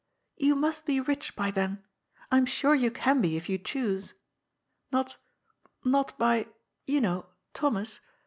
[0.01, 0.03] ^^
[0.43, 1.83] You must be rich by then.
[2.31, 4.15] I am sure you can be if you choose.
[4.91, 5.17] Not,
[5.85, 6.47] not by—
[6.89, 7.99] ^you know*— Thomas.